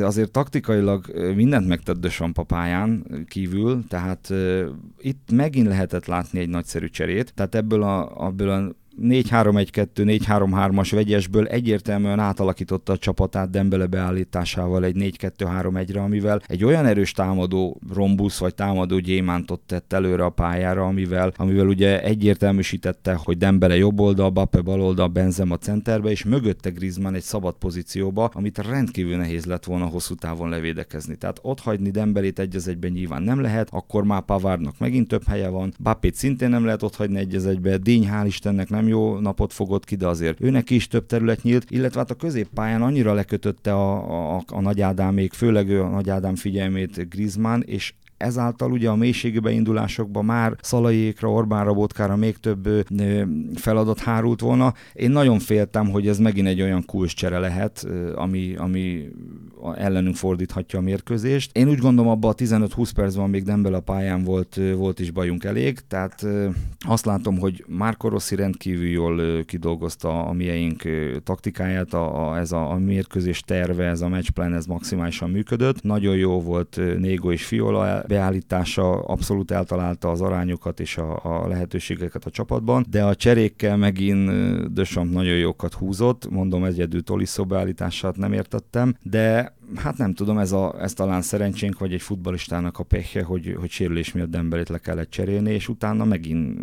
[0.00, 4.32] azért taktikailag mindent megtett Desampa pályán kívül, tehát
[4.98, 11.46] itt megint lehetett látni egy nagyszerű cserét, tehát ebből a, ebből a 4-3-1-2, 4-3-3-as vegyesből
[11.46, 18.54] egyértelműen átalakította a csapatát Dembele beállításával egy 4-2-3-1-re, amivel egy olyan erős támadó rombusz vagy
[18.54, 24.60] támadó gyémántot tett előre a pályára, amivel, amivel ugye egyértelműsítette, hogy Dembele jobb oldal, Bappe
[24.60, 29.84] bal oldal, Benzema centerbe, és mögötte Griezmann egy szabad pozícióba, amit rendkívül nehéz lett volna
[29.84, 31.16] hosszú távon levédekezni.
[31.16, 35.48] Tehát ott hagyni Dembelét egy egyben nyilván nem lehet, akkor már Pavardnak megint több helye
[35.48, 39.18] van, Bappét szintén nem lehet ott hagyni egy egyben, Díny hál' Istennek nem nem jó
[39.18, 43.12] napot fogott ki, de azért őnek is több terület nyílt, illetve hát a középpályán annyira
[43.14, 48.72] lekötötte a, a, a Nagy Ádámék, főleg ő a Nagy Ádám figyelmét Griezmann, és ezáltal
[48.72, 52.68] ugye a mélységi beindulásokban már Szalaiékra, Orbán Rabotkára még több
[53.54, 54.74] feladat hárult volna.
[54.92, 59.08] Én nagyon féltem, hogy ez megint egy olyan kulcscsere lehet, ami, ami
[59.74, 61.56] ellenünk fordíthatja a mérkőzést.
[61.56, 65.44] Én úgy gondolom, abban a 15-20 percben még Dembele a pályán volt, volt is bajunk
[65.44, 66.26] elég, tehát
[66.80, 70.82] azt látom, hogy Márko Rossi rendkívül jól kidolgozta a mieink
[71.24, 75.82] taktikáját, a, a, ez a, a mérkőzés terve, ez a matchplan, ez maximálisan működött.
[75.82, 82.24] Nagyon jó volt Négo és Fiola beállítása abszolút eltalálta az arányokat és a, a lehetőségeket
[82.24, 84.30] a csapatban, de a cserékkel megint
[84.72, 90.52] Dösamp nagyon jókat húzott, mondom egyedül Tolisso beállítását nem értettem, de hát nem tudom, ez,
[90.52, 94.78] a, ez talán szerencsénk, vagy egy futbalistának a pehje, hogy, hogy sérülés miatt Dembelét le
[94.78, 96.58] kellett cserélni, és utána megint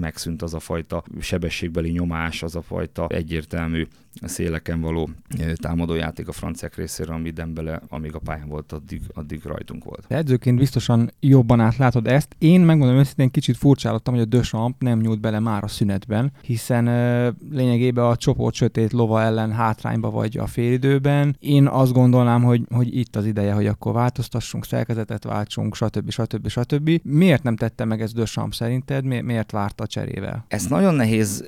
[0.00, 3.86] megszűnt az a fajta sebességbeli nyomás, az a fajta egyértelmű
[4.22, 5.10] széleken való
[5.54, 10.04] támadójáték a franciák részéről, ami Dembele, amíg a pályán volt, addig, addig rajtunk volt.
[10.08, 12.36] De edzőként biztosan jobban átlátod ezt.
[12.38, 16.84] Én megmondom őszintén, kicsit furcsálottam, hogy a Döchamp nem nyúlt bele már a szünetben, hiszen
[17.50, 21.36] lényegében a csoport sötét lova ellen hátrányba vagy a félidőben.
[21.40, 26.10] Én azt gondolnám, hogy, hogy itt az ideje, hogy akkor változtassunk, szerkezetet váltsunk, stb.
[26.10, 26.48] stb.
[26.48, 27.00] stb.
[27.02, 29.04] Miért nem tette meg ezt Döchamp szerinted?
[29.04, 30.44] Mi, miért a cserével?
[30.48, 31.44] Ez nagyon nehéz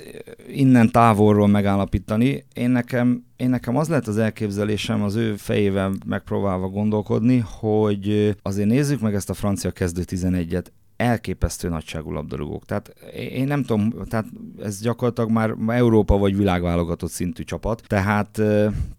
[0.47, 2.45] innen távolról megállapítani.
[2.53, 8.67] Én nekem, én nekem az lett az elképzelésem az ő fejével megpróbálva gondolkodni, hogy azért
[8.67, 10.65] nézzük meg ezt a francia kezdő 11-et
[10.97, 12.65] elképesztő nagyságú labdarúgók.
[12.65, 14.25] Tehát én nem tudom, tehát
[14.63, 18.41] ez gyakorlatilag már Európa vagy világválogatott szintű csapat, tehát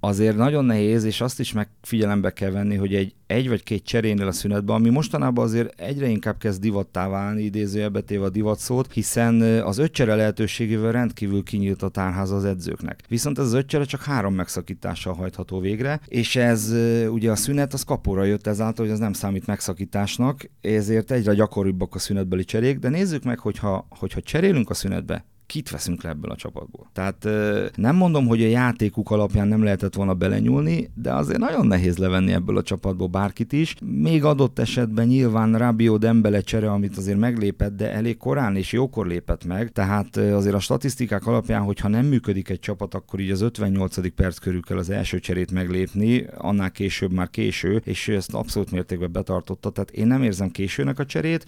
[0.00, 4.26] azért nagyon nehéz, és azt is megfigyelembe kell venni, hogy egy egy vagy két cserénél
[4.26, 8.92] a szünetben, ami mostanában azért egyre inkább kezd divattá válni, idézőjelbe téve a divat szót,
[8.92, 13.02] hiszen az ötcsere lehetőségével rendkívül kinyílt a tárház az edzőknek.
[13.08, 16.74] Viszont ez az ötcsere csak három megszakítással hajtható végre, és ez
[17.10, 21.94] ugye a szünet az kapóra jött ezáltal, hogy ez nem számít megszakításnak, ezért egyre gyakoribbak
[21.94, 26.30] a szünetbeli cserék, de nézzük meg, hogyha, hogyha cserélünk a szünetbe, kit veszünk le ebből
[26.30, 26.90] a csapatból.
[26.92, 27.28] Tehát
[27.76, 32.32] nem mondom, hogy a játékuk alapján nem lehetett volna belenyúlni, de azért nagyon nehéz levenni
[32.32, 33.74] ebből a csapatból bárkit is.
[33.84, 39.06] Még adott esetben nyilván Rabio Dembele csere, amit azért meglépett, de elég korán és jókor
[39.06, 43.40] lépett meg, tehát azért a statisztikák alapján, hogyha nem működik egy csapat, akkor így az
[43.40, 44.14] 58.
[44.14, 49.12] perc körül kell az első cserét meglépni, annál később már késő, és ezt abszolút mértékben
[49.12, 51.46] betartotta, tehát én nem érzem későnek a cserét.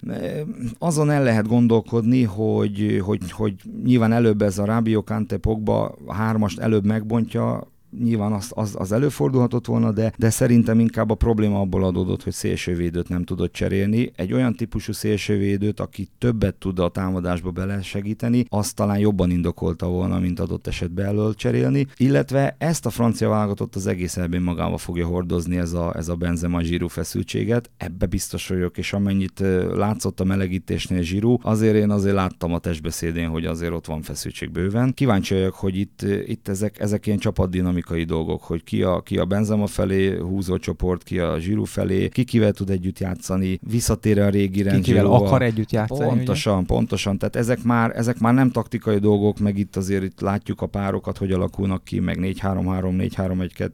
[0.79, 3.55] Azon el lehet gondolkodni, hogy, hogy, hogy
[3.91, 9.67] nyilván előbb ez a Rábió Kante Pogba hármast előbb megbontja, nyilván az, az, az előfordulhatott
[9.67, 14.13] volna, de, de szerintem inkább a probléma abból adódott, hogy szélsővédőt nem tudott cserélni.
[14.17, 20.19] Egy olyan típusú szélsővédőt, aki többet tud a támadásba belesegíteni, azt talán jobban indokolta volna,
[20.19, 25.07] mint adott esetben elől cserélni, illetve ezt a francia válogatott az egész elbén magába fogja
[25.07, 27.71] hordozni ez a, ez a Benzema zsírú feszültséget.
[27.77, 29.41] Ebbe biztos vagyok, és amennyit
[29.75, 34.51] látszott a melegítésnél zsírú, azért én azért láttam a testbeszédén, hogy azért ott van feszültség
[34.51, 34.95] bőven.
[34.95, 39.19] Kíváncsi vagyok, hogy itt, itt ezek, ezek ilyen csapatdinamikai dinamikai dolgok, hogy ki a, ki
[39.19, 44.21] a Benzema felé húzó csoport, ki a Zsiru felé, ki kivel tud együtt játszani, visszatér
[44.21, 44.63] a régi.
[44.63, 46.09] Ki kivel akar együtt játszani.
[46.09, 46.67] Pontosan, ugye?
[46.67, 47.19] pontosan.
[47.19, 51.19] Tehát ezek már, ezek már nem taktikai dolgok, meg itt azért itt látjuk a párokat,
[51.19, 53.11] hogy alakulnak ki, meg 4-3-3,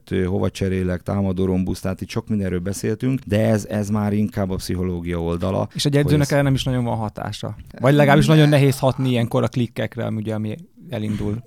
[0.09, 4.49] 4-3-1-2, hova cserélek, támadó rombusz, tehát itt sok mindenről beszéltünk, de ez, ez már inkább
[4.49, 5.67] a pszichológia oldala.
[5.73, 6.43] És egy edzőnek ez...
[6.43, 7.55] nem is nagyon van hatása.
[7.79, 10.55] Vagy legalábbis nagyon nehéz hatni ilyenkor a klikkekre, ugye, ami
[10.89, 11.43] elindul.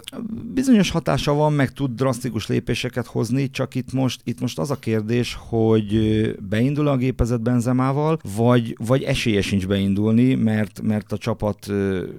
[0.55, 4.79] Bizonyos hatása van, meg tud drasztikus lépéseket hozni, csak itt most, itt most az a
[4.79, 5.95] kérdés, hogy
[6.49, 11.73] beindul a gépezet Benzemával, vagy, vagy esélye sincs beindulni, mert, mert a csapat,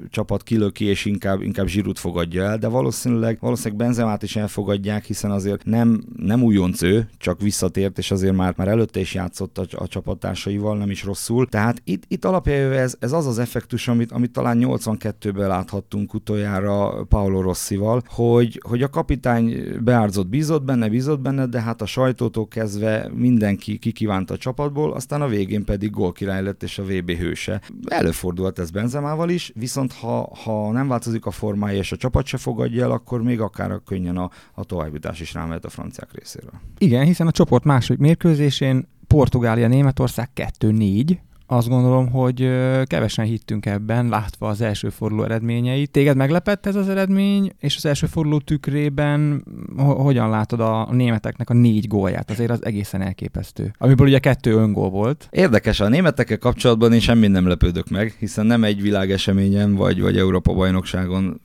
[0.10, 5.32] csapat kilöki, és inkább, inkább zsirút fogadja el, de valószínűleg, valószínűleg Benzemát is elfogadják, hiszen
[5.32, 9.66] azért nem, nem újonc ő, csak visszatért, és azért már, már előtte is játszott a,
[9.72, 11.48] a csapattársaival, nem is rosszul.
[11.48, 17.06] Tehát itt, itt alapjában ez, ez az az effektus, amit, amit talán 82-ben láthattunk utoljára
[17.12, 22.48] Paolo Rossival, hogy, hogy a kapitány beárzott, bízott benne, bízott benne, de hát a sajtótól
[22.48, 27.62] kezdve mindenki kikívánta a csapatból, aztán a végén pedig gólkirály lett és a VB hőse.
[27.86, 32.38] Előfordult ez Benzemával is, viszont ha, ha nem változik a formája és a csapat se
[32.38, 36.54] fogadja el, akkor még akár a könnyen a, a továbbjutás is rámehet a franciák részéről.
[36.78, 41.18] Igen, hiszen a csoport második mérkőzésén Portugália, Németország 2-4,
[41.52, 42.50] azt gondolom, hogy
[42.84, 45.92] kevesen hittünk ebben, látva az első forduló eredményeit.
[45.92, 49.44] Téged meglepett ez az eredmény, és az első forduló tükrében
[49.78, 52.32] hogyan látod a németeknek a négy gólját?
[52.32, 53.74] Azért az egészen elképesztő.
[53.78, 55.28] Amiből ugye kettő öngól volt.
[55.32, 60.18] Érdekes, a németekkel kapcsolatban én semmi nem lepődök meg, hiszen nem egy világeseményen vagy, vagy
[60.18, 61.42] Európa bajnokságon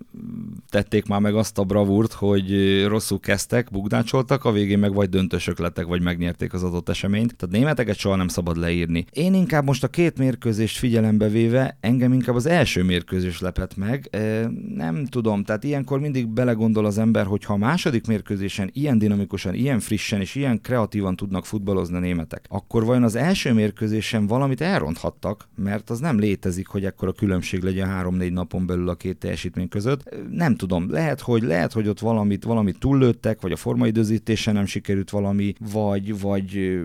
[0.71, 2.51] tették már meg azt a bravúrt, hogy
[2.87, 7.37] rosszul kezdtek, bugdácsoltak, a végén meg vagy döntősök lettek, vagy megnyerték az adott eseményt.
[7.37, 9.05] Tehát németeket soha nem szabad leírni.
[9.11, 14.11] Én inkább most a két mérkőzést figyelembe véve, engem inkább az első mérkőzés lepett meg.
[14.75, 19.55] Nem tudom, tehát ilyenkor mindig belegondol az ember, hogy ha a második mérkőzésen ilyen dinamikusan,
[19.55, 24.61] ilyen frissen és ilyen kreatívan tudnak futballozni a németek, akkor vajon az első mérkőzésen valamit
[24.61, 29.69] elronthattak, mert az nem létezik, hogy ekkora különbség legyen három-négy napon belül a két teljesítmény
[29.69, 30.15] között.
[30.31, 35.11] Nem tudom, lehet, hogy lehet, hogy ott valamit, valamit túllőttek, vagy a formaidőzítésen nem sikerült
[35.11, 36.81] valami, vagy, vagy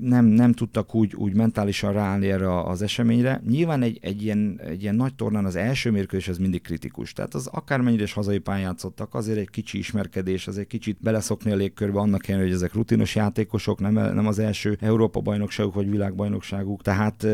[0.00, 3.42] nem, nem tudtak úgy, úgy mentálisan ráállni erre az eseményre.
[3.48, 7.12] Nyilván egy, egy, ilyen, egy ilyen nagy tornán az első mérkőzés az mindig kritikus.
[7.12, 11.56] Tehát az akármennyire is hazai pályátszottak, azért egy kicsi ismerkedés, az egy kicsit beleszokni a
[11.56, 16.82] légkörbe, annak ellenére, hogy ezek rutinos játékosok, nem, nem az első Európa bajnokságuk vagy világbajnokságuk.
[16.82, 17.26] Tehát,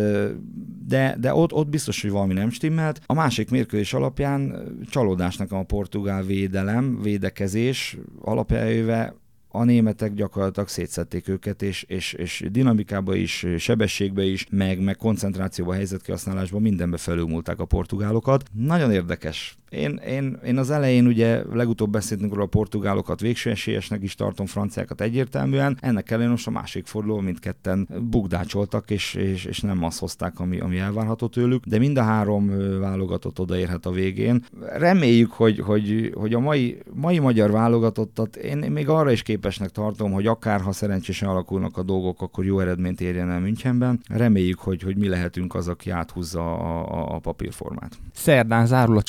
[0.86, 3.00] de, de ott, ott biztos, hogy valami nem stimmelt.
[3.06, 9.14] A másik mérkőzés alapján csalódás nekem a portugál védelem, védekezés alapjájöve
[9.52, 15.72] a németek gyakorlatilag szétszették őket, és, és, és dinamikába is, sebességbe is, meg, meg koncentrációba,
[15.72, 18.44] helyzetkihasználásba mindenbe felülmúlták a portugálokat.
[18.52, 24.02] Nagyon érdekes én, én, én az elején ugye legutóbb beszéltünk róla a portugálokat végső esélyesnek
[24.02, 25.78] is tartom, franciákat egyértelműen.
[25.80, 30.60] Ennek ellenére most a másik forduló mindketten bugdácsoltak, és, és, és nem azt hozták, ami,
[30.60, 34.44] ami elvárható tőlük, de mind a három válogatott odaérhet a végén.
[34.76, 40.12] Reméljük, hogy, hogy, hogy a mai, mai magyar válogatottat én még arra is képesnek tartom,
[40.12, 44.00] hogy akár ha szerencsésen alakulnak a dolgok, akkor jó eredményt érjen el Münchenben.
[44.08, 47.98] Reméljük, hogy, hogy mi lehetünk az, aki áthúzza a, a, a papírformát.
[48.12, 49.02] Szerdán zárul a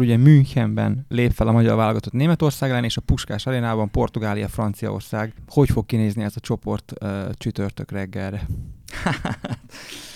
[0.00, 4.48] csoportkör, ugye Münchenben lép fel a magyar válogatott Németország ellen, és a Puskás arénában Portugália,
[4.48, 5.32] Franciaország.
[5.48, 8.46] Hogy fog kinézni ez a csoport uh, csütörtök reggelre?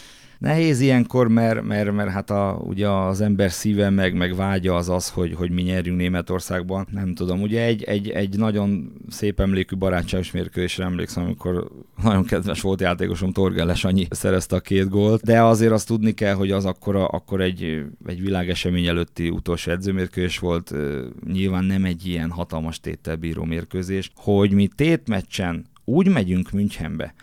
[0.44, 4.88] Nehéz ilyenkor, mert, mert, mert hát a, ugye az ember szíve meg, meg vágya az
[4.88, 6.86] az, hogy, hogy mi nyerjünk Németországban.
[6.90, 11.70] Nem tudom, ugye egy, egy, egy nagyon szép emlékű barátságos mérkőzésre emlékszem, amikor
[12.02, 16.34] nagyon kedves volt játékosom Torgeles annyi szerezte a két gólt, de azért azt tudni kell,
[16.34, 20.74] hogy az akkor, akkor egy, egy világesemény előtti utolsó edzőmérkőzés volt,
[21.32, 27.14] nyilván nem egy ilyen hatalmas téttel bíró mérkőzés, hogy mi tétmeccsen úgy megyünk Münchenbe,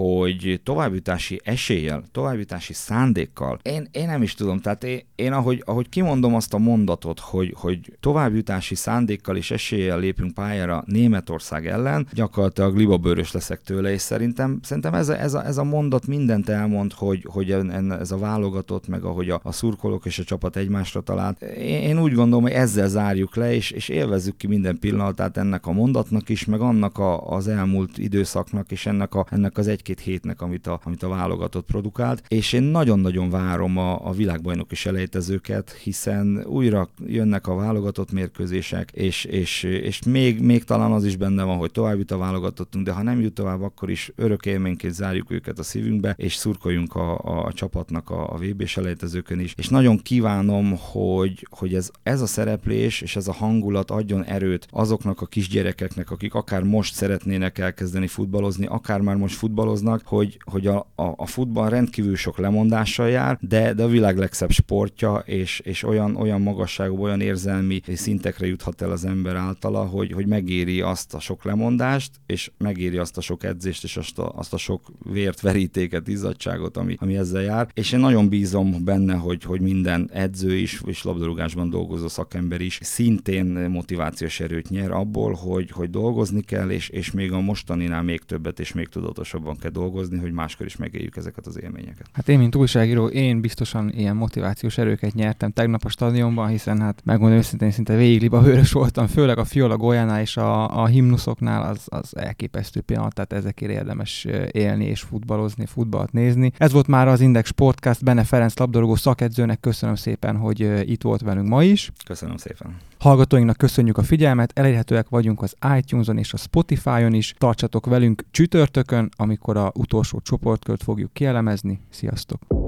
[0.00, 5.88] hogy továbbjutási eséllyel, továbbjutási szándékkal, én, én nem is tudom, tehát én, én ahogy, ahogy
[5.88, 12.76] kimondom azt a mondatot, hogy, hogy továbbjutási szándékkal és eséllyel lépünk pályára Németország ellen, gyakorlatilag
[12.76, 16.92] libabőrös leszek tőle, és szerintem, szerintem ez, a, ez, a, ez a mondat mindent elmond,
[16.92, 17.56] hogy, hogy
[18.00, 21.42] ez a válogatott, meg ahogy a, a szurkolók és a csapat egymásra talált.
[21.42, 25.66] Én, én úgy gondolom, hogy ezzel zárjuk le, és, és élvezzük ki minden pillanatát ennek
[25.66, 29.82] a mondatnak is, meg annak a, az elmúlt időszaknak, és ennek, a, ennek az egy
[29.90, 34.74] egy-két hétnek, amit a, amit a válogatott produkált, és én nagyon-nagyon várom a, a világbajnoki
[34.74, 41.16] selejtezőket, hiszen újra jönnek a válogatott mérkőzések, és, és, és még, még talán az is
[41.16, 44.46] benne van, hogy tovább jut a válogatottunk, de ha nem jut tovább, akkor is örök
[44.46, 49.40] élményként zárjuk őket a szívünkbe, és szurkoljunk a, a, a csapatnak a, a VB selejtezőkön
[49.40, 49.54] is.
[49.56, 54.66] És nagyon kívánom, hogy, hogy ez, ez a szereplés és ez a hangulat adjon erőt
[54.70, 60.38] azoknak a kisgyerekeknek, akik akár most szeretnének elkezdeni futballozni, akár már most futballozni, futballoznak, hogy,
[60.44, 65.22] hogy a, a, a futball rendkívül sok lemondással jár, de, de a világ legszebb sportja,
[65.26, 70.26] és, és olyan, olyan magasságú, olyan érzelmi szintekre juthat el az ember általa, hogy, hogy
[70.26, 74.52] megéri azt a sok lemondást, és megéri azt a sok edzést, és azt a, azt
[74.52, 77.68] a sok vért, verítéket, izzadságot, ami, ami ezzel jár.
[77.74, 82.78] És én nagyon bízom benne, hogy, hogy minden edző is, és labdarúgásban dolgozó szakember is
[82.82, 88.20] szintén motivációs erőt nyer abból, hogy, hogy dolgozni kell, és, és még a mostaninál még
[88.20, 92.06] többet és még tudatosabban kell dolgozni, hogy máskor is megéljük ezeket az élményeket.
[92.12, 97.00] Hát én, mint újságíró, én biztosan ilyen motivációs erőket nyertem tegnap a stadionban, hiszen hát
[97.04, 101.70] megmondom őszintén, szinte végig liba hőrös voltam, főleg a Fiola Golyánál és a, a himnuszoknál
[101.70, 106.52] az, az elképesztő pillanat, tehát ezekért érdemes élni és futballozni, futballt nézni.
[106.56, 111.20] Ez volt már az Index Podcast, Benne Ferenc labdarúgó szakedzőnek, köszönöm szépen, hogy itt volt
[111.20, 111.90] velünk ma is.
[112.04, 112.76] Köszönöm szépen.
[113.00, 117.34] Hallgatóinknak köszönjük a figyelmet, elérhetőek vagyunk az iTunes-on és a Spotify-on is.
[117.38, 121.80] Tartsatok velünk csütörtökön, amikor a utolsó csoportkört fogjuk kielemezni.
[121.90, 122.59] Sziasztok!